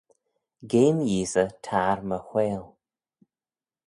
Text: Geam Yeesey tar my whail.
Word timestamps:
Geam 0.69 0.97
Yeesey 1.09 1.49
tar 1.65 1.97
my 2.09 2.19
whail. 2.29 2.63